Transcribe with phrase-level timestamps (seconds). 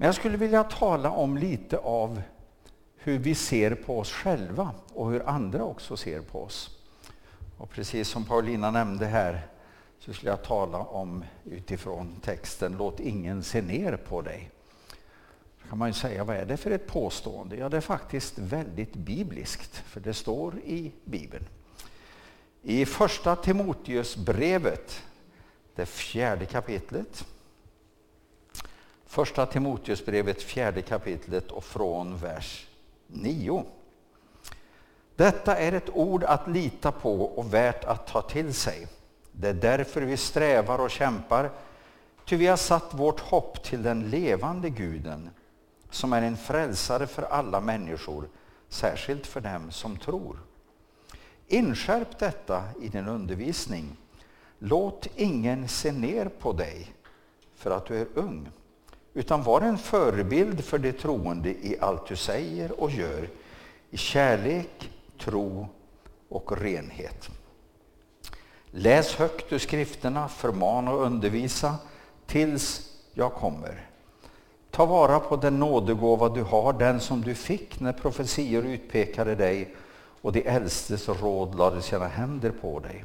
[0.00, 2.22] Men jag skulle vilja tala om lite av
[2.96, 6.78] hur vi ser på oss själva och hur andra också ser på oss.
[7.56, 9.46] Och precis som Paulina nämnde här
[9.98, 14.50] så skulle jag tala om utifrån texten Låt ingen se ner på dig.
[15.62, 17.56] Då kan man ju säga, vad är det för ett påstående?
[17.56, 21.44] Ja, det är faktiskt väldigt bibliskt, för det står i Bibeln.
[22.62, 25.02] I första Timoteusbrevet,
[25.74, 27.24] det fjärde kapitlet,
[29.08, 32.66] Första Timoteusbrevet, fjärde kapitlet och från vers
[33.06, 33.64] 9.
[35.16, 38.86] Detta är ett ord att lita på och värt att ta till sig.
[39.32, 41.50] Det är därför vi strävar och kämpar,
[42.24, 45.30] ty vi har satt vårt hopp till den levande guden,
[45.90, 48.28] som är en frälsare för alla människor,
[48.68, 50.38] särskilt för dem som tror.
[51.46, 53.96] Inskärp detta i din undervisning.
[54.58, 56.94] Låt ingen se ner på dig
[57.54, 58.48] för att du är ung
[59.18, 63.28] utan var en förebild för de troende i allt du säger och gör,
[63.90, 65.68] i kärlek, tro
[66.28, 67.28] och renhet.
[68.70, 71.74] Läs högt ur skrifterna, förmana och undervisa
[72.26, 73.86] tills jag kommer.
[74.70, 79.74] Ta vara på den nådegåva du har, den som du fick när profetior utpekade dig
[80.22, 83.04] och de äldstes råd lade sina händer på dig.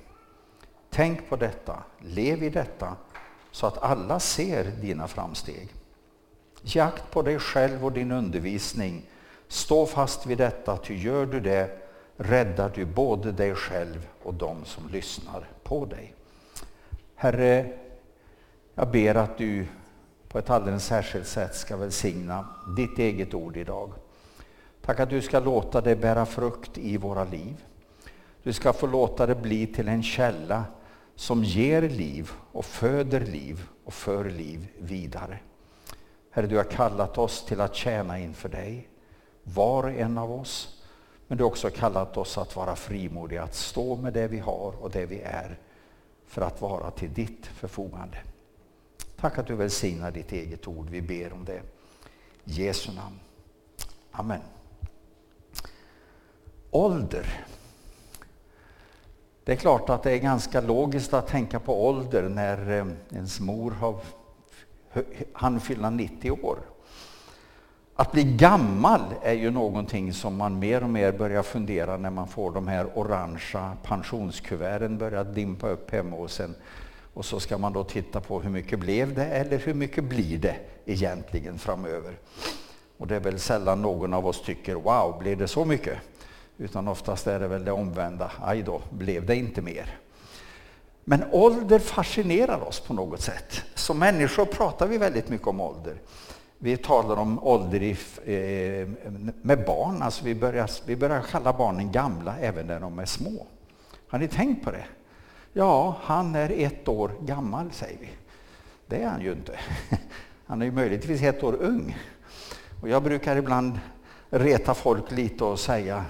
[0.89, 2.95] Tänk på detta, lev i detta,
[3.51, 5.69] så att alla ser dina framsteg.
[6.63, 9.09] Jakt på dig själv och din undervisning.
[9.47, 11.83] Stå fast vid detta, ty gör du det
[12.17, 16.13] räddar du både dig själv och de som lyssnar på dig.
[17.15, 17.71] Herre,
[18.75, 19.65] jag ber att du
[20.27, 22.47] på ett alldeles särskilt sätt ska välsigna
[22.77, 23.93] ditt eget ord idag.
[24.81, 27.65] Tack att du ska låta det bära frukt i våra liv.
[28.43, 30.63] Du ska få låta det bli till en källa
[31.15, 35.39] som ger liv och föder liv och för liv vidare.
[36.35, 38.89] Herre, du har kallat oss till att tjäna inför dig,
[39.43, 40.83] var och en av oss.
[41.27, 44.73] Men du har också kallat oss att vara frimodiga, att stå med det vi har
[44.81, 45.59] och det vi är
[46.25, 48.17] för att vara till ditt förfogande.
[49.15, 50.89] Tack att du välsignar ditt eget ord.
[50.89, 51.61] Vi ber om det.
[52.43, 53.19] I Jesu namn.
[54.11, 54.41] Amen.
[56.71, 57.45] Ålder.
[59.43, 63.39] Det är klart att det är ganska logiskt att tänka på ålder när eh, ens
[63.39, 63.99] mor har
[65.33, 66.57] han fylla 90 år.
[67.95, 72.27] Att bli gammal är ju någonting som man mer och mer börjar fundera när man
[72.27, 76.55] får de här orangea pensionskuverten börjar dimpa upp hemma hos en.
[77.13, 80.37] Och så ska man då titta på hur mycket blev det eller hur mycket blir
[80.37, 80.55] det
[80.85, 82.17] egentligen framöver.
[82.97, 85.97] Och det är väl sällan någon av oss tycker wow, blev det så mycket?
[86.57, 89.99] Utan oftast är det väl det omvända, aj då, blev det inte mer?
[91.03, 93.63] Men ålder fascinerar oss på något sätt.
[93.75, 96.01] Som människor pratar vi väldigt mycket om ålder.
[96.57, 97.91] Vi talar om ålder i,
[98.25, 99.11] eh,
[99.41, 103.45] med barn, alltså vi börjar, vi börjar kalla barnen gamla även när de är små.
[104.07, 104.85] Har ni tänkt på det?
[105.53, 108.09] Ja, han är ett år gammal säger vi.
[108.87, 109.59] Det är han ju inte.
[110.45, 111.97] Han är ju möjligtvis ett år ung.
[112.81, 113.79] Och jag brukar ibland
[114.29, 116.05] reta folk lite och säga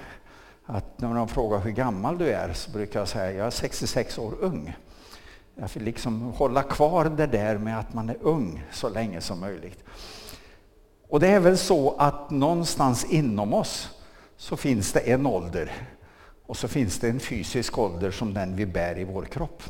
[0.66, 4.18] att när de frågar hur gammal du är så brukar jag säga jag är 66
[4.18, 4.76] år ung.
[5.56, 9.40] Jag vill liksom hålla kvar det där med att man är ung så länge som
[9.40, 9.84] möjligt.
[11.08, 13.90] Och det är väl så att någonstans inom oss
[14.36, 15.72] så finns det en ålder
[16.46, 19.62] och så finns det en fysisk ålder som den vi bär i vår kropp.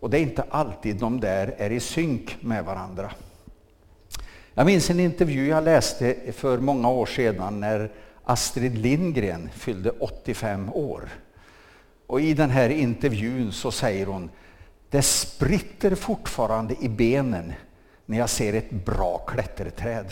[0.00, 3.12] Och det är inte alltid de där är i synk med varandra.
[4.54, 7.92] Jag minns en intervju jag läste för många år sedan när
[8.24, 11.08] Astrid Lindgren fyllde 85 år.
[12.06, 14.30] Och i den här intervjun så säger hon
[14.90, 17.52] det spritter fortfarande i benen
[18.06, 20.06] när jag ser ett bra klätterträd.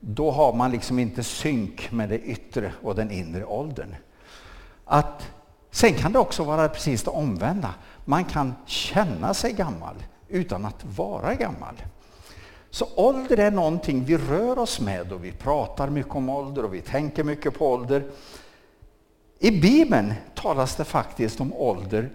[0.00, 3.94] Då har man liksom inte synk med det yttre och den inre åldern.
[4.84, 5.30] Att,
[5.70, 7.74] sen kan det också vara precis det omvända.
[8.04, 9.94] Man kan känna sig gammal
[10.28, 11.74] utan att vara gammal.
[12.70, 16.74] Så ålder är någonting vi rör oss med och vi pratar mycket om ålder och
[16.74, 18.04] vi tänker mycket på ålder.
[19.38, 22.10] I Bibeln talas det faktiskt om ålder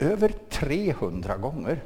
[0.00, 1.80] över 300 gånger.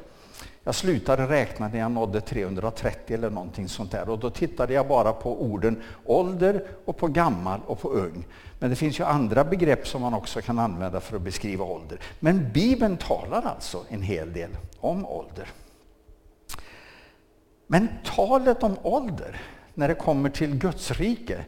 [0.63, 4.87] Jag slutade räkna när jag nådde 330 eller någonting sånt där och då tittade jag
[4.87, 8.25] bara på orden ålder och på gammal och på ung.
[8.59, 11.99] Men det finns ju andra begrepp som man också kan använda för att beskriva ålder.
[12.19, 15.47] Men Bibeln talar alltså en hel del om ålder.
[17.67, 19.41] Men talet om ålder
[19.73, 21.45] när det kommer till Guds rike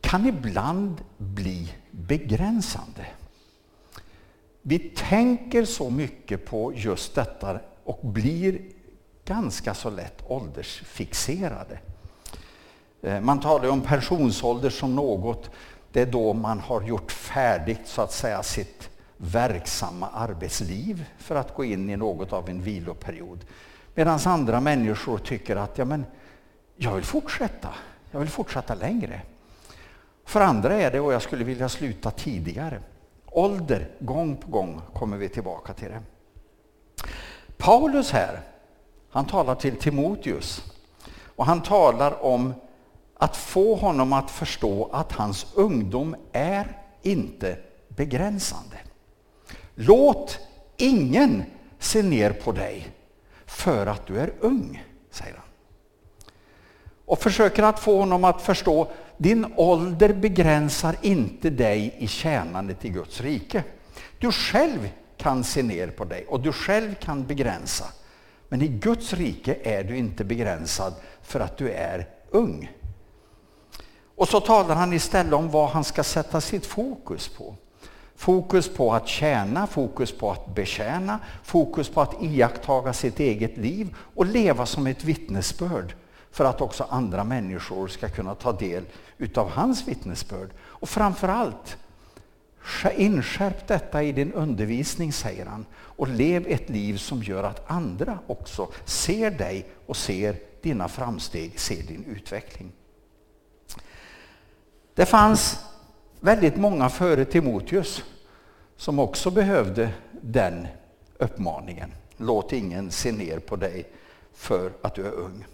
[0.00, 3.06] kan ibland bli begränsande.
[4.68, 8.60] Vi tänker så mycket på just detta och blir
[9.24, 11.78] ganska så lätt åldersfixerade.
[13.02, 15.50] Eh, man talar om pensionsålder som något,
[15.92, 21.54] det är då man har gjort färdigt så att säga sitt verksamma arbetsliv för att
[21.54, 23.44] gå in i något av en viloperiod.
[23.94, 26.04] Medan andra människor tycker att ja, men,
[26.76, 27.68] jag vill fortsätta,
[28.10, 29.20] jag vill fortsätta längre.
[30.24, 32.80] För andra är det, och jag skulle vilja sluta tidigare.
[33.36, 36.02] Ålder, gång på gång kommer vi tillbaka till det.
[37.56, 38.40] Paulus här,
[39.10, 40.62] han talar till Timoteus
[41.36, 42.54] och han talar om
[43.14, 48.76] att få honom att förstå att hans ungdom är inte begränsande.
[49.74, 50.38] Låt
[50.76, 51.44] ingen
[51.78, 52.88] se ner på dig
[53.46, 55.46] för att du är ung, säger han.
[57.04, 62.88] Och försöker att få honom att förstå din ålder begränsar inte dig i tjänandet i
[62.88, 63.64] Guds rike.
[64.18, 67.84] Du själv kan se ner på dig och du själv kan begränsa.
[68.48, 72.70] Men i Guds rike är du inte begränsad för att du är ung.
[74.16, 77.54] Och så talar han istället om vad han ska sätta sitt fokus på.
[78.16, 83.94] Fokus på att tjäna, fokus på att betjäna, fokus på att iakttaga sitt eget liv
[84.14, 85.94] och leva som ett vittnesbörd
[86.36, 88.84] för att också andra människor ska kunna ta del
[89.18, 90.50] utav hans vittnesbörd.
[90.58, 91.76] Och framförallt,
[92.96, 98.18] inskärp detta i din undervisning, säger han, och lev ett liv som gör att andra
[98.26, 102.72] också ser dig och ser dina framsteg, ser din utveckling.
[104.94, 105.58] Det fanns
[106.20, 108.04] väldigt många före Timoteus
[108.76, 110.66] som också behövde den
[111.18, 111.92] uppmaningen.
[112.16, 113.86] Låt ingen se ner på dig
[114.32, 115.44] för att du är ung.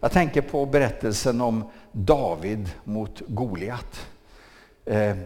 [0.00, 4.06] Jag tänker på berättelsen om David mot Goliat.
[4.84, 5.16] Eh,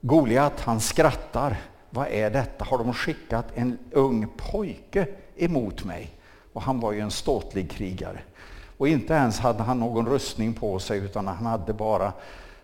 [0.00, 1.60] Goliat han skrattar.
[1.90, 2.64] Vad är detta?
[2.64, 6.10] Har de skickat en ung pojke emot mig?
[6.52, 8.18] Och han var ju en ståtlig krigare.
[8.76, 12.12] Och inte ens hade han någon rustning på sig utan han hade bara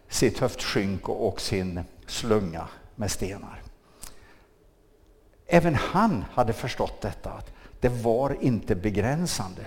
[0.09, 3.63] sitt höftskynk och sin slunga med stenar.
[5.47, 9.63] Även han hade förstått detta, att det var inte begränsande.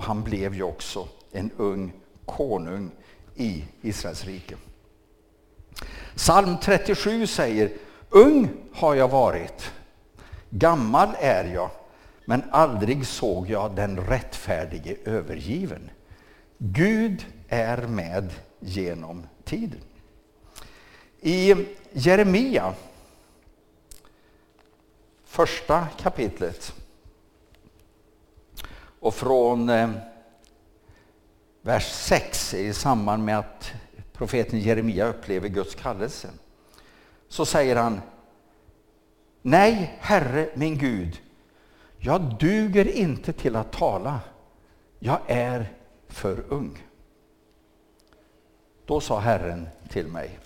[0.00, 1.92] Och han blev ju också en ung
[2.24, 2.90] konung
[3.34, 4.56] i Israels rike.
[6.16, 7.72] Psalm 37 säger,
[8.10, 9.72] ung har jag varit,
[10.50, 11.70] gammal är jag,
[12.24, 15.90] men aldrig såg jag den rättfärdige övergiven.
[16.58, 19.80] Gud är med genom tiden.
[21.20, 21.54] I
[21.92, 22.74] Jeremia,
[25.24, 26.74] första kapitlet
[29.00, 29.90] och från eh,
[31.62, 33.72] vers 6 i samband med att
[34.12, 36.28] profeten Jeremia upplever Guds kallelse
[37.28, 38.00] så säger han
[39.42, 41.20] Nej, Herre min Gud,
[41.98, 44.20] jag duger inte till att tala.
[44.98, 45.72] Jag är
[46.08, 46.78] för ung.
[48.86, 50.38] Då sa Herren till mig,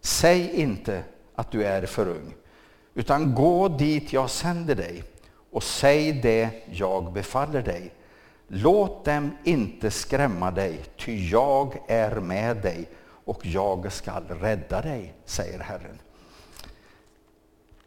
[0.00, 1.04] säg inte
[1.34, 2.34] att du är för ung,
[2.94, 5.04] utan gå dit jag sänder dig
[5.52, 7.92] och säg det jag befaller dig.
[8.48, 12.88] Låt dem inte skrämma dig, ty jag är med dig
[13.24, 15.98] och jag skall rädda dig, säger Herren.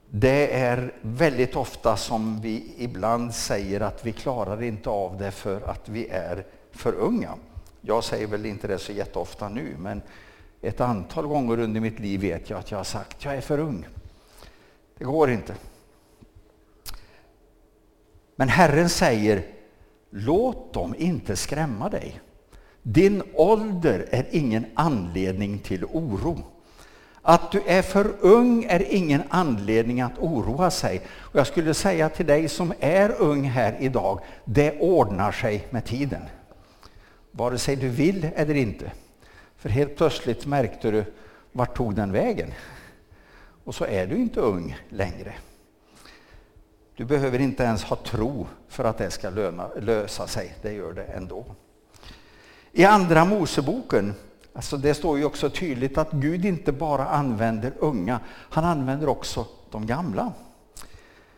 [0.09, 5.62] Det är väldigt ofta som vi ibland säger att vi klarar inte av det för
[5.62, 7.33] att vi är för unga.
[7.81, 10.01] Jag säger väl inte det så jätteofta nu, men
[10.62, 13.60] ett antal gånger under mitt liv vet jag att jag har sagt jag är för
[13.60, 13.88] ung.
[14.98, 15.55] Det går inte.
[18.36, 19.44] Men Herren säger,
[20.10, 22.20] låt dem inte skrämma dig.
[22.82, 26.44] Din ålder är ingen anledning till oro.
[27.22, 31.01] Att du är för ung är ingen anledning att oroa sig.
[31.08, 35.86] Och jag skulle säga till dig som är ung här idag, det ordnar sig med
[35.86, 36.22] tiden.
[37.32, 38.92] Vare sig du vill eller inte.
[39.58, 41.04] För helt plötsligt märkte du,
[41.51, 42.54] vart tog den vägen?
[43.63, 45.34] Och så är du inte ung längre.
[46.98, 50.56] Du behöver inte ens ha tro för att det ska löna, lösa sig.
[50.62, 51.46] Det gör det ändå.
[52.72, 54.14] I Andra Moseboken,
[54.54, 59.46] alltså det står ju också tydligt att Gud inte bara använder unga, han använder också
[59.72, 60.34] de gamla.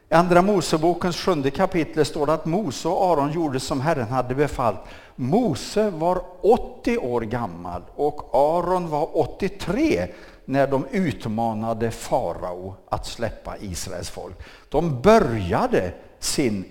[0.10, 4.36] I Andra Mosebokens sjunde kapitel står det att Mose och Aron gjorde som Herren hade
[4.36, 4.80] befallt.
[5.16, 10.08] Mose var 80 år gammal och Aron var 83
[10.50, 14.36] när de utmanade farao att släppa Israels folk.
[14.70, 16.66] De började sin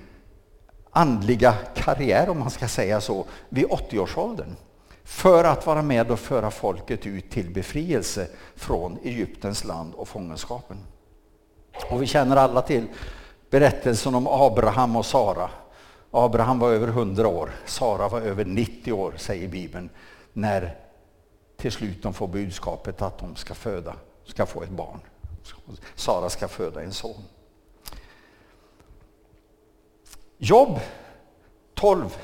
[0.91, 4.57] andliga karriär, om man ska säga så, vid 80-årsåldern
[5.05, 10.77] för att vara med och föra folket ut till befrielse från Egyptens land och fångenskapen.
[11.91, 12.87] Och vi känner alla till
[13.51, 15.51] berättelsen om Abraham och Sara.
[16.11, 19.91] Abraham var över 100 år, Sara var över 90 år, säger Bibeln,
[20.33, 20.86] när
[21.57, 23.95] till slut de får budskapet att de ska föda,
[24.25, 25.01] ska få ett barn.
[25.95, 27.23] Sara ska föda en son.
[30.39, 30.81] Jobb
[31.75, 32.17] 12.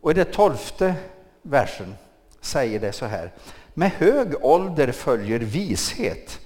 [0.00, 0.94] Och i den tolfte
[1.42, 1.94] versen
[2.40, 3.32] säger det så här.
[3.74, 6.40] Med hög ålder följer vishet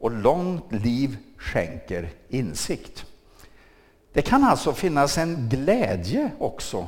[0.00, 3.06] och långt liv skänker insikt.
[4.12, 6.86] Det kan alltså finnas en glädje också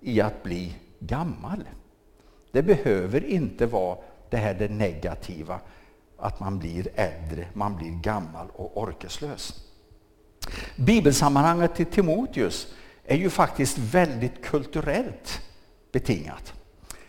[0.00, 1.64] i att bli gammal.
[2.54, 3.98] Det behöver inte vara
[4.30, 5.60] det här det negativa,
[6.18, 9.54] att man blir äldre, man blir gammal och orkeslös.
[10.76, 12.66] Bibelsammanhanget till Timoteus
[13.04, 15.40] är ju faktiskt väldigt kulturellt
[15.92, 16.52] betingat.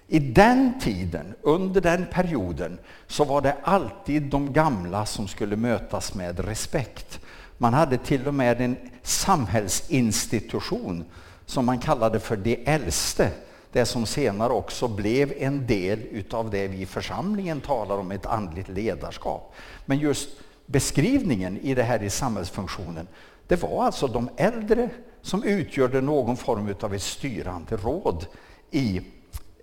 [0.07, 6.13] I den tiden, under den perioden, så var det alltid de gamla som skulle mötas
[6.13, 7.19] med respekt.
[7.57, 11.05] Man hade till och med en samhällsinstitution
[11.45, 13.31] som man kallade för de äldste.
[13.75, 18.25] Det som senare också blev en del utav det vi i församlingen talar om, ett
[18.25, 19.53] andligt ledarskap.
[19.85, 20.29] Men just
[20.65, 23.07] beskrivningen i det här i samhällsfunktionen,
[23.47, 24.89] det var alltså de äldre
[25.21, 28.25] som utgjorde någon form utav ett styrande råd
[28.71, 29.01] i,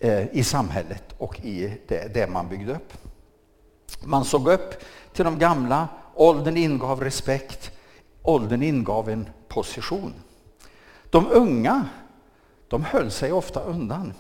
[0.01, 2.93] eh, i samhället och i det, det man byggde upp.
[4.05, 7.71] Man såg upp till de gamla, åldern ingav respekt,
[8.23, 10.15] åldern ingav en position.
[11.11, 11.89] De unga,
[12.73, 14.13] de höll sig ofta undan.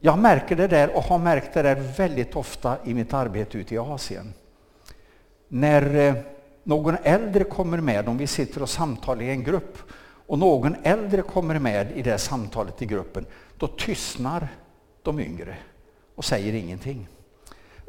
[0.00, 3.74] Jag märker det där och har märkt det där väldigt ofta i mitt arbete ute
[3.74, 4.32] i Asien.
[5.48, 6.14] När eh,
[6.62, 9.78] någon äldre kommer med, om vi sitter och samtalar i en grupp
[10.26, 14.48] och någon äldre kommer med i det samtalet i gruppen, då tystnar
[15.02, 15.56] de yngre
[16.14, 17.08] och säger ingenting.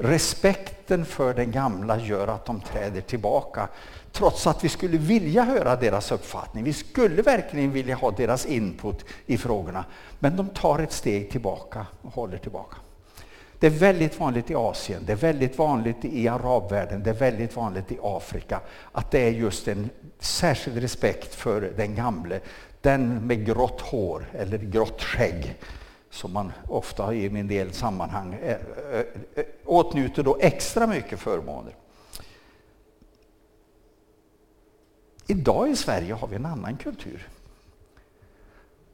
[0.04, 3.68] Respekten för den gamla gör att de träder tillbaka
[4.12, 6.64] trots att vi skulle vilja höra deras uppfattning.
[6.64, 9.86] Vi skulle verkligen vilja ha deras input i frågorna.
[10.20, 12.78] Men de tar ett steg tillbaka och håller tillbaka.
[13.60, 17.56] Det är väldigt vanligt i Asien, det är väldigt vanligt i arabvärlden, det är väldigt
[17.56, 18.60] vanligt i Afrika
[18.92, 19.90] att det är just en
[20.20, 22.40] särskild respekt för den gamle,
[22.82, 25.56] den med grått hår eller grått skägg
[26.12, 28.58] som man ofta i en del sammanhang eh,
[28.94, 31.76] eh, eh, åtnjuter då extra mycket förmåner.
[35.28, 37.28] Idag i Sverige har vi en annan kultur.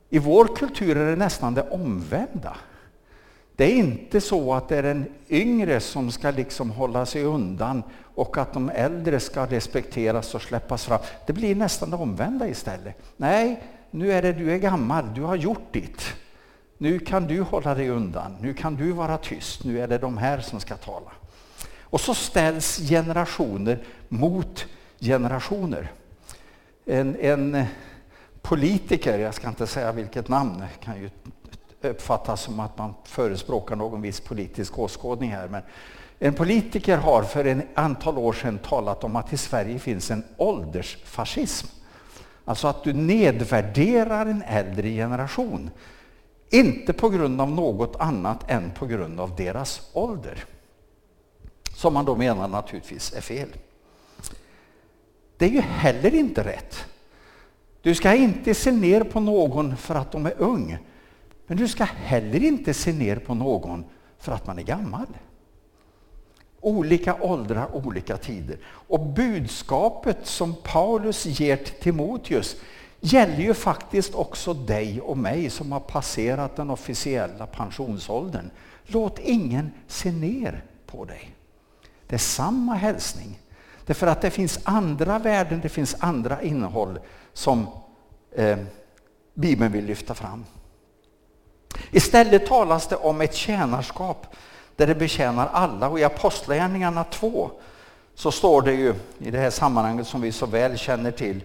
[0.09, 2.57] I vår kultur är det nästan det omvända.
[3.55, 7.83] Det är inte så att det är den yngre som ska liksom hålla sig undan
[8.15, 10.99] och att de äldre ska respekteras och släppas fram.
[11.25, 12.97] Det blir nästan det omvända istället.
[13.17, 16.01] Nej, nu är det du är gammal, du har gjort ditt.
[16.77, 20.17] Nu kan du hålla dig undan, nu kan du vara tyst, nu är det de
[20.17, 21.11] här som ska tala.
[21.81, 24.65] Och så ställs generationer mot
[24.99, 25.91] generationer.
[26.85, 27.65] En, en
[28.41, 31.09] politiker, jag ska inte säga vilket namn, kan ju
[31.81, 35.47] uppfattas som att man förespråkar någon viss politisk åskådning här.
[35.47, 35.61] Men
[36.19, 40.23] en politiker har för en antal år sedan talat om att i Sverige finns en
[40.37, 41.67] åldersfascism.
[42.45, 45.69] Alltså att du nedvärderar en äldre generation.
[46.49, 50.45] Inte på grund av något annat än på grund av deras ålder.
[51.71, 53.49] Som man då menar naturligtvis är fel.
[55.37, 56.85] Det är ju heller inte rätt.
[57.81, 60.77] Du ska inte se ner på någon för att de är ung.
[61.47, 63.85] Men du ska heller inte se ner på någon
[64.19, 65.07] för att man är gammal.
[66.59, 68.57] Olika åldrar, olika tider.
[68.65, 72.55] Och budskapet som Paulus ger till Timoteus
[72.99, 78.49] gäller ju faktiskt också dig och mig som har passerat den officiella pensionsåldern.
[78.85, 81.35] Låt ingen se ner på dig.
[82.07, 83.39] Det är samma hälsning.
[83.85, 86.99] Därför att det finns andra värden, det finns andra innehåll
[87.33, 87.67] som
[88.31, 88.57] eh,
[89.33, 90.45] Bibeln vill lyfta fram.
[91.91, 94.35] Istället talas det om ett tjänarskap
[94.75, 95.89] där det betjänar alla.
[95.89, 97.51] Och i Apostlagärningarna 2
[98.15, 101.43] så står det ju i det här sammanhanget som vi så väl känner till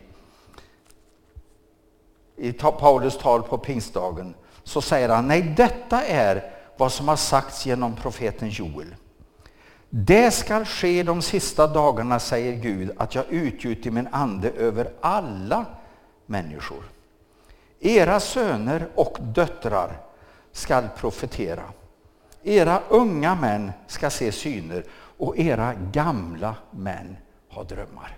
[2.37, 4.35] i Paulus tal på pingstdagen
[4.65, 8.95] så säger han, nej detta är vad som har sagts genom profeten Joel.
[9.91, 15.67] Det skall ske de sista dagarna, säger Gud, att jag utgjuter min ande över alla
[16.27, 16.85] människor.
[17.81, 20.01] Era söner och döttrar
[20.53, 21.63] skall profetera.
[22.43, 24.85] Era unga män ska se syner
[25.19, 27.17] och era gamla män
[27.49, 28.17] ha drömmar.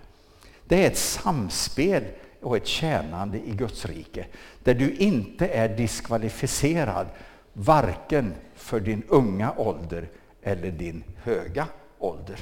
[0.65, 2.03] Det är ett samspel
[2.45, 4.25] och ett tjänande i Guds rike
[4.63, 7.07] där du inte är diskvalificerad
[7.53, 10.09] varken för din unga ålder
[10.41, 11.67] eller din höga
[11.99, 12.39] ålder.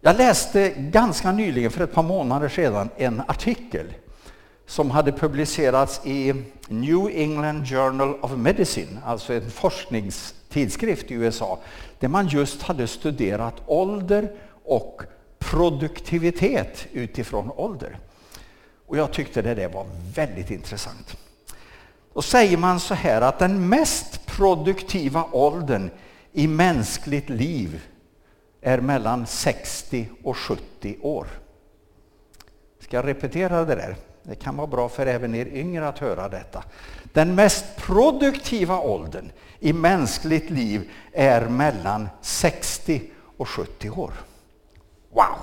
[0.00, 3.86] Jag läste ganska nyligen, för ett par månader sedan, en artikel
[4.66, 6.34] som hade publicerats i
[6.68, 11.58] New England Journal of Medicine, alltså en forskningstidskrift i USA,
[11.98, 14.32] där man just hade studerat ålder
[14.64, 15.02] och
[15.50, 17.98] produktivitet utifrån ålder.
[18.86, 21.16] Och jag tyckte det där var väldigt intressant.
[22.14, 25.90] Då säger man så här att den mest produktiva åldern
[26.32, 27.82] i mänskligt liv
[28.60, 31.26] är mellan 60 och 70 år.
[32.80, 33.96] Ska jag repetera det där?
[34.22, 36.64] Det kan vara bra för även er yngre att höra detta.
[37.12, 43.02] Den mest produktiva åldern i mänskligt liv är mellan 60
[43.36, 44.12] och 70 år.
[45.18, 45.38] Wow!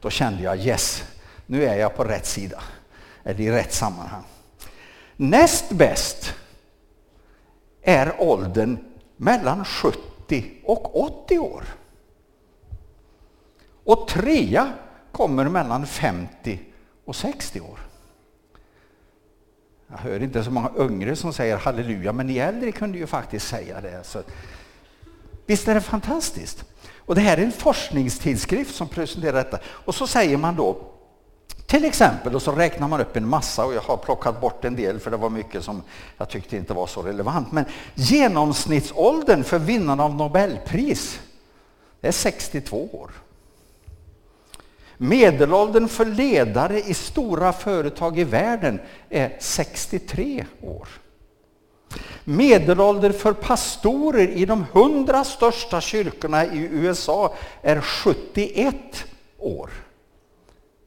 [0.00, 1.04] Då kände jag yes,
[1.46, 2.62] nu är jag på rätt sida,
[3.24, 4.24] eller i rätt sammanhang.
[5.16, 6.34] Näst bäst
[7.82, 8.78] är åldern
[9.16, 11.64] mellan 70 och 80 år.
[13.84, 14.72] Och trea
[15.12, 16.60] kommer mellan 50
[17.04, 17.78] och 60 år.
[19.86, 23.48] Jag hör inte så många yngre som säger halleluja, men ni äldre kunde ju faktiskt
[23.48, 24.04] säga det.
[24.04, 24.22] Så,
[25.46, 26.64] visst är det fantastiskt?
[27.08, 29.58] Och det här är en forskningstidskrift som presenterar detta.
[29.66, 30.76] Och så säger man då,
[31.66, 34.76] till exempel, och så räknar man upp en massa och jag har plockat bort en
[34.76, 35.82] del för det var mycket som
[36.18, 37.52] jag tyckte inte var så relevant.
[37.52, 41.20] Men genomsnittsåldern för vinnarna av Nobelpris
[42.00, 43.10] är 62 år.
[44.96, 50.88] Medelåldern för ledare i stora företag i världen är 63 år.
[52.24, 58.74] Medelåldern för pastorer i de hundra största kyrkorna i USA är 71
[59.38, 59.70] år.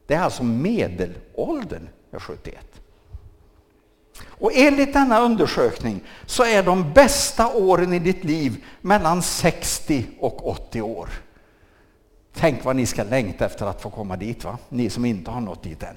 [0.06, 2.72] Det är alltså medelåldern är 71.
[4.42, 10.48] Och enligt denna undersökning så är de bästa åren i ditt liv mellan 60 och
[10.48, 11.08] 80 år.
[12.34, 14.58] Tänk vad ni ska längta efter att få komma dit, va?
[14.68, 15.96] ni som inte har nått dit än.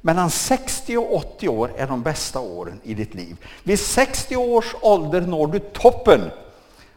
[0.00, 3.36] Mellan 60 och 80 år är de bästa åren i ditt liv.
[3.62, 6.30] Vid 60 års ålder når du toppen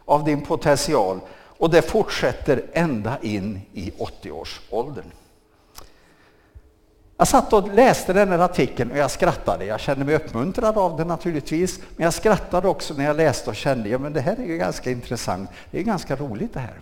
[0.04, 1.20] av din potential
[1.60, 5.10] och det fortsätter ända in i 80-årsåldern.
[7.16, 9.64] Jag satt och läste den här artikeln och jag skrattade.
[9.64, 13.56] Jag kände mig uppmuntrad av den naturligtvis, men jag skrattade också när jag läste och
[13.56, 15.50] kände ja, men det här är ju ganska intressant.
[15.70, 16.80] Det är ganska roligt det här.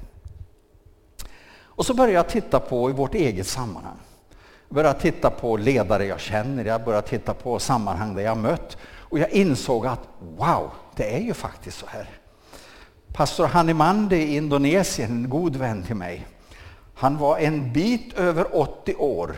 [1.60, 3.96] Och så började jag titta på i vårt eget sammanhang.
[4.68, 8.76] Jag började titta på ledare jag känner, jag började titta på sammanhang där jag mött.
[8.98, 12.08] Och jag insåg att wow, det är ju faktiskt så här.
[13.12, 16.26] Pastor Hanimande i Indonesien, en god vän till mig,
[16.94, 19.36] han var en bit över 80 år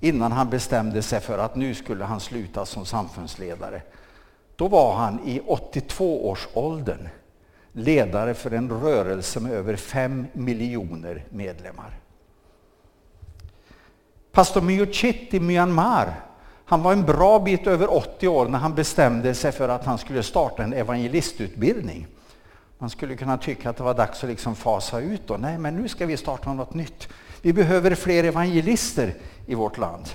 [0.00, 3.82] innan han bestämde sig för att nu skulle han sluta som samfundsledare.
[4.56, 7.08] Då var han i 82 års åldern
[7.72, 12.03] ledare för en rörelse med över fem miljoner medlemmar.
[14.34, 16.20] Pastor Myuchit i Myanmar,
[16.64, 19.98] han var en bra bit över 80 år när han bestämde sig för att han
[19.98, 22.06] skulle starta en evangelistutbildning.
[22.78, 25.36] Man skulle kunna tycka att det var dags att liksom fasa ut då.
[25.36, 27.08] Nej, men nu ska vi starta något nytt.
[27.42, 29.14] Vi behöver fler evangelister
[29.46, 30.08] i vårt land.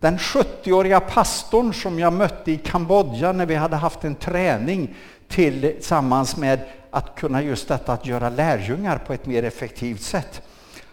[0.00, 4.94] Den 70-åriga pastorn som jag mötte i Kambodja när vi hade haft en träning
[5.28, 6.60] tillsammans med
[6.90, 10.42] att kunna just detta att göra lärjungar på ett mer effektivt sätt.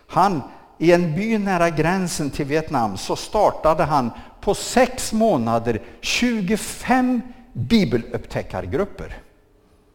[0.08, 0.42] Han,
[0.78, 4.12] i en by nära gränsen till Vietnam, så startade han
[4.42, 7.22] på sex månader 25
[7.54, 9.18] bibelupptäckargrupper.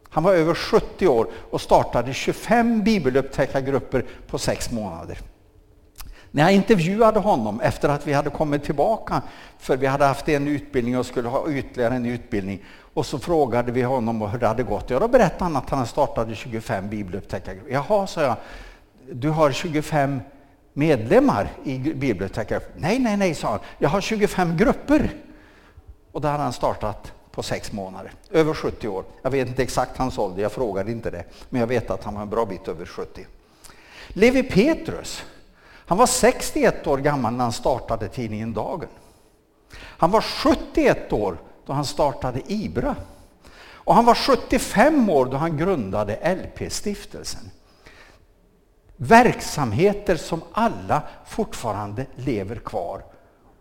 [0.09, 5.17] Han var över 70 år och startade 25 bibelupptäckargrupper på sex månader.
[6.31, 9.21] När jag intervjuade honom efter att vi hade kommit tillbaka,
[9.59, 13.71] för vi hade haft en utbildning och skulle ha ytterligare en utbildning, och så frågade
[13.71, 14.89] vi honom hur det hade gått.
[14.89, 17.73] Ja, då berättade han att han startade 25 bibelupptäckargrupper.
[17.73, 18.35] Jaha, sa jag,
[19.11, 20.21] du har 25
[20.73, 22.79] medlemmar i bibelupptäckargrupper?
[22.79, 25.15] Nej, nej, nej, sa han, jag har 25 grupper.
[26.11, 29.03] Och det hade han startat på sex månader, över 70 år.
[29.21, 32.13] Jag vet inte exakt hans ålder, jag frågade inte det, men jag vet att han
[32.13, 33.27] var en bra bit över 70.
[34.07, 35.23] Levi Petrus,
[35.85, 38.89] han var 61 år gammal när han startade tidningen Dagen.
[39.77, 42.95] Han var 71 år då han startade IBRA.
[43.85, 47.49] Och han var 75 år då han grundade LP-stiftelsen.
[49.07, 53.03] Verksamheter som alla fortfarande lever kvar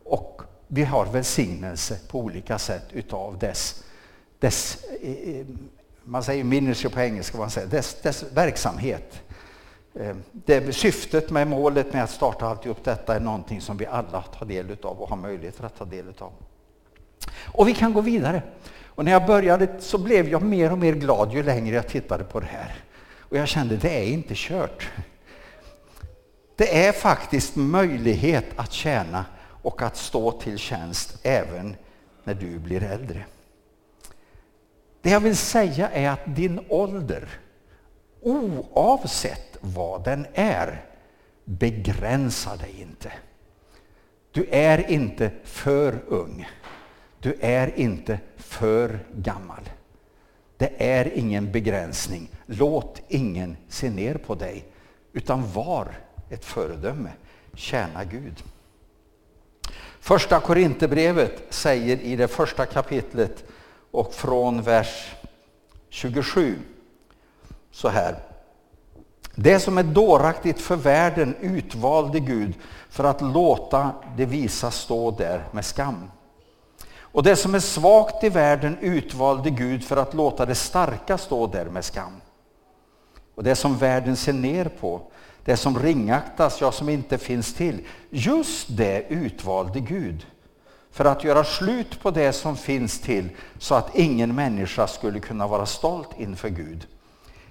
[0.04, 3.84] och vi har välsignelse på olika sätt utav dess,
[4.38, 5.46] dess eh, eh,
[6.04, 9.22] man säger ministry på engelska, man säger, dess, dess verksamhet.
[9.94, 14.22] Eh, det, syftet med målet med att starta alltihop detta är någonting som vi alla
[14.22, 16.32] tar del av och har möjligheter att ta del av.
[17.44, 18.42] Och vi kan gå vidare.
[18.86, 22.24] Och när jag började så blev jag mer och mer glad ju längre jag tittade
[22.24, 22.74] på det här.
[23.18, 24.88] Och jag kände det är inte kört.
[26.62, 29.24] Det är faktiskt möjlighet att tjäna
[29.62, 31.76] och att stå till tjänst även
[32.24, 33.24] när du blir äldre.
[35.00, 37.28] Det jag vill säga är att din ålder,
[38.20, 40.84] oavsett vad den är,
[41.44, 43.12] begränsar dig inte.
[44.32, 46.48] Du är inte för ung.
[47.20, 49.70] Du är inte för gammal.
[50.56, 52.30] Det är ingen begränsning.
[52.46, 54.64] Låt ingen se ner på dig,
[55.12, 55.94] utan var
[56.32, 57.10] ett föredöme.
[57.54, 58.42] Tjäna Gud.
[60.00, 63.44] Första Korinthierbrevet säger i det första kapitlet
[63.90, 65.14] och från vers
[65.88, 66.58] 27
[67.70, 68.18] så här.
[69.34, 72.54] Det som är dåraktigt för världen utvalde Gud
[72.90, 76.10] för att låta det visa stå där med skam.
[76.98, 81.46] Och det som är svagt i världen utvalde Gud för att låta det starka stå
[81.46, 82.20] där med skam.
[83.34, 85.00] Och det som världen ser ner på,
[85.44, 90.26] det som ringaktas, ja som inte finns till, just det utvalde Gud
[90.90, 93.28] för att göra slut på det som finns till
[93.58, 96.86] så att ingen människa skulle kunna vara stolt inför Gud.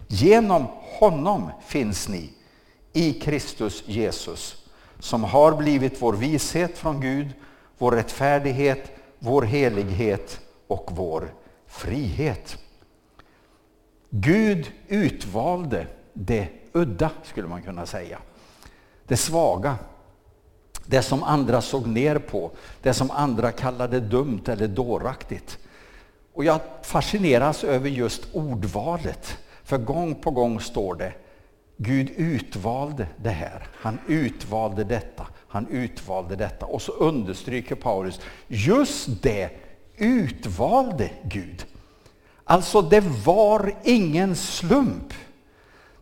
[0.08, 0.66] Genom
[1.00, 2.34] honom finns ni
[2.94, 4.66] i Kristus Jesus
[5.00, 7.28] som har blivit vår vishet från Gud,
[7.78, 11.34] vår rättfärdighet, vår helighet och vår
[11.68, 12.58] frihet.
[14.10, 18.18] Gud utvalde det udda, skulle man kunna säga.
[19.08, 19.76] Det svaga.
[20.86, 25.58] Det som andra såg ner på, det som andra kallade dumt eller dåraktigt.
[26.34, 29.38] Och jag fascineras över just ordvalet.
[29.64, 31.14] För gång på gång står det
[31.78, 33.68] Gud utvalde det här.
[33.74, 35.28] Han utvalde detta.
[35.48, 36.66] Han utvalde detta.
[36.66, 39.50] Och så understryker Paulus, just det
[39.98, 41.66] utvalde Gud.
[42.44, 45.14] Alltså det var ingen slump.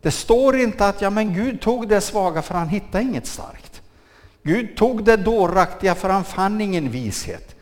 [0.02, 3.82] Det står inte att ja, men Gud tog det svaga för han hittade inget starkt.
[4.44, 7.56] Gud tog det dåraktiga för han fann ingen vishet.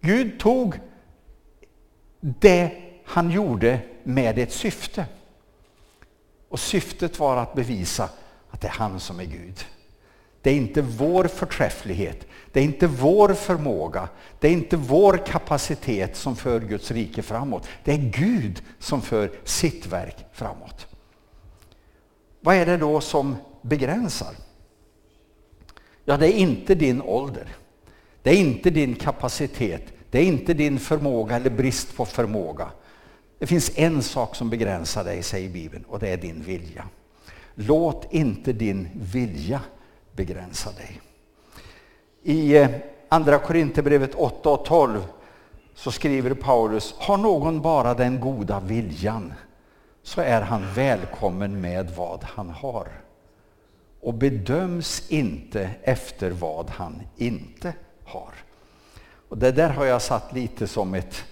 [0.00, 0.80] Gud tog
[2.20, 2.72] det
[3.04, 5.06] han gjorde med ett syfte.
[6.48, 8.08] Och syftet var att bevisa
[8.50, 9.64] att det är han som är Gud.
[10.42, 14.08] Det är inte vår förträfflighet, det är inte vår förmåga,
[14.40, 17.68] det är inte vår kapacitet som för Guds rike framåt.
[17.84, 20.87] Det är Gud som för sitt verk framåt.
[22.40, 24.34] Vad är det då som begränsar?
[26.04, 27.48] Ja, det är inte din ålder.
[28.22, 29.82] Det är inte din kapacitet.
[30.10, 32.70] Det är inte din förmåga eller brist på förmåga.
[33.38, 36.84] Det finns en sak som begränsar dig, säger Bibeln, och det är din vilja.
[37.54, 39.60] Låt inte din vilja
[40.12, 41.00] begränsa dig.
[42.22, 42.68] I eh,
[43.08, 45.04] Andra Korinthierbrevet 8 och 12
[45.74, 49.32] så skriver Paulus, har någon bara den goda viljan
[50.08, 52.88] så är han välkommen med vad han har
[54.00, 57.72] och bedöms inte efter vad han inte
[58.04, 58.30] har.
[59.28, 61.24] Och Det där har jag satt lite som ett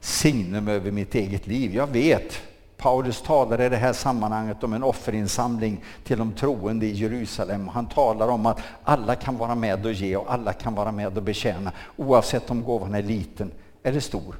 [0.00, 1.74] signum över mitt eget liv.
[1.74, 2.42] Jag vet,
[2.76, 7.68] Paulus talar i det här sammanhanget om en offerinsamling till de troende i Jerusalem.
[7.68, 11.16] Han talar om att alla kan vara med och ge och alla kan vara med
[11.16, 13.50] och betjäna oavsett om gåvan är liten
[13.82, 14.38] eller stor.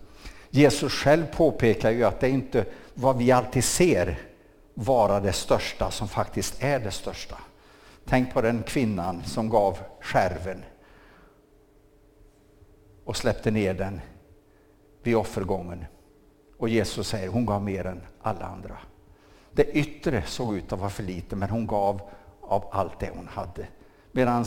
[0.50, 2.64] Jesus själv påpekar ju att det är inte
[2.98, 4.18] vad vi alltid ser
[4.74, 7.38] vara det största som faktiskt är det största.
[8.04, 10.64] Tänk på den kvinnan som gav skärven
[13.04, 14.00] och släppte ner den
[15.02, 15.84] vid offergången.
[16.58, 18.78] Och Jesus säger hon gav mer än alla andra.
[19.52, 22.00] Det yttre såg ut att vara för lite men hon gav
[22.40, 23.66] av allt det hon hade.
[24.12, 24.44] Medan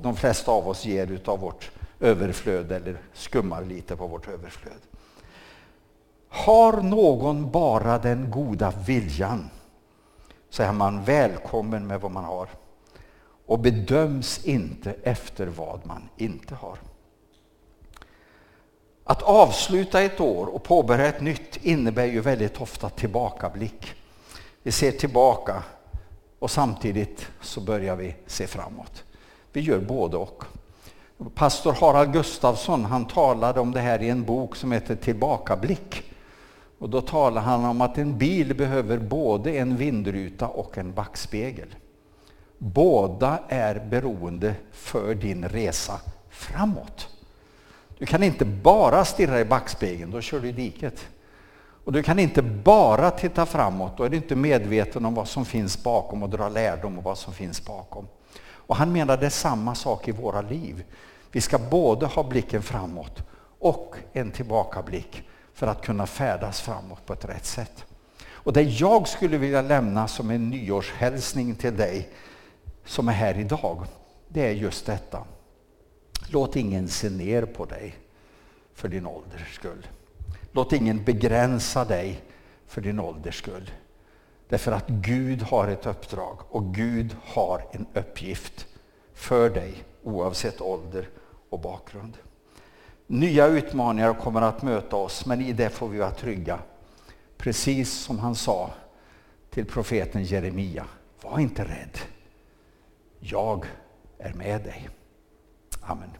[0.00, 4.89] de flesta av oss ger utav vårt överflöd eller skummar lite på vårt överflöd.
[6.32, 9.50] Har någon bara den goda viljan
[10.50, 12.48] så är man välkommen med vad man har
[13.46, 16.78] och bedöms inte efter vad man inte har.
[19.04, 23.94] Att avsluta ett år och påbörja ett nytt innebär ju väldigt ofta tillbakablick.
[24.62, 25.62] Vi ser tillbaka
[26.38, 29.04] och samtidigt så börjar vi se framåt.
[29.52, 30.44] Vi gör både och.
[31.34, 36.09] Pastor Harald Gustafsson han talade om det här i en bok som heter Tillbakablick.
[36.80, 41.74] Och då talar han om att en bil behöver både en vindruta och en backspegel.
[42.58, 47.08] Båda är beroende för din resa framåt.
[47.98, 51.08] Du kan inte bara stirra i backspegeln, då kör du i diket.
[51.84, 55.44] Och du kan inte bara titta framåt, då är du inte medveten om vad som
[55.44, 58.08] finns bakom och dra lärdom om vad som finns bakom.
[58.52, 60.84] Och han menar det är samma sak i våra liv.
[61.32, 63.22] Vi ska både ha blicken framåt
[63.58, 65.22] och en tillbakablick
[65.54, 67.84] för att kunna färdas framåt på ett rätt sätt.
[68.42, 72.08] Och det jag skulle vilja lämna som en nyårshälsning till dig
[72.84, 73.86] som är här idag,
[74.28, 75.24] det är just detta.
[76.28, 77.94] Låt ingen se ner på dig
[78.74, 79.86] för din ålders skull.
[80.52, 82.22] Låt ingen begränsa dig
[82.66, 83.70] för din ålders skull.
[84.48, 88.66] Därför att Gud har ett uppdrag och Gud har en uppgift
[89.14, 91.08] för dig oavsett ålder
[91.50, 92.16] och bakgrund.
[93.12, 96.58] Nya utmaningar kommer att möta oss men i det får vi vara trygga.
[97.36, 98.70] Precis som han sa
[99.50, 100.84] till profeten Jeremia.
[101.22, 101.98] Var inte rädd.
[103.20, 103.66] Jag
[104.18, 104.88] är med dig.
[105.80, 106.10] Amen.